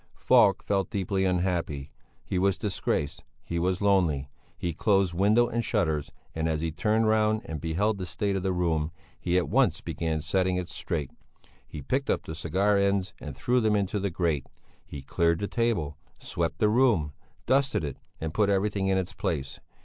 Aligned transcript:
Falk 0.17 0.63
felt 0.63 0.89
deeply 0.89 1.25
unhappy. 1.25 1.91
He 2.25 2.39
was 2.39 2.57
disgraced 2.57 3.23
he 3.43 3.59
was 3.59 3.83
lonely! 3.83 4.31
He 4.57 4.73
closed 4.73 5.13
window 5.13 5.47
and 5.47 5.63
shutters, 5.63 6.11
and 6.33 6.49
as 6.49 6.61
he 6.61 6.71
turned 6.71 7.05
round 7.07 7.43
and 7.45 7.61
beheld 7.61 7.99
the 7.99 8.07
state 8.07 8.35
of 8.35 8.41
the 8.41 8.51
room, 8.51 8.91
he 9.19 9.37
at 9.37 9.47
once 9.47 9.79
began 9.79 10.23
setting 10.23 10.55
it 10.55 10.69
straight. 10.69 11.11
He 11.67 11.83
picked 11.83 12.09
up 12.09 12.23
the 12.23 12.33
cigar 12.33 12.77
ends 12.79 13.13
and 13.19 13.37
threw 13.37 13.59
them 13.59 13.75
into 13.75 13.99
the 13.99 14.09
grate; 14.09 14.47
he 14.87 15.03
cleared 15.03 15.37
the 15.37 15.47
table, 15.47 15.99
swept 16.19 16.57
the 16.57 16.67
room, 16.69 17.13
dusted 17.45 17.83
it 17.83 17.97
and 18.19 18.33
put 18.33 18.49
everything 18.49 18.87
in 18.87 18.97
its 18.97 19.13
place. 19.13 19.59